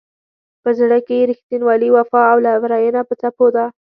په 0.61 0.69
زړه 0.79 0.97
کې 1.05 1.15
یې 1.19 1.27
رښتینولي، 1.31 1.89
وفا 1.91 2.21
او 2.31 2.37
لورینه 2.45 3.01
په 3.09 3.13
څپو 3.21 3.47
ده. 3.55 3.65